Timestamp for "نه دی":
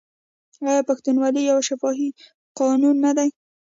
3.05-3.29